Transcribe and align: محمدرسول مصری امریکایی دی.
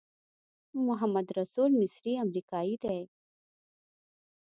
محمدرسول 0.87 1.69
مصری 1.81 2.11
امریکایی 2.23 2.75
دی. 2.83 2.99